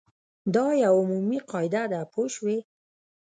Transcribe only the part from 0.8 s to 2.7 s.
یوه عمومي قاعده ده پوه شوې!.